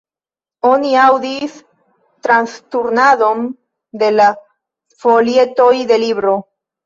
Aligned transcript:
Oni 0.67 0.93
aŭdis 1.01 1.57
transturnadon 2.27 3.43
de 4.05 4.09
la 4.15 4.27
folietoj 5.03 5.69
de 5.93 6.01
libro. 6.05 6.35